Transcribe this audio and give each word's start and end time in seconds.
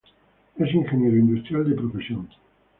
Es 0.57 0.73
Ingeniero 0.73 1.15
Industrial 1.15 1.63
de 1.69 1.75
profesión. 1.75 2.27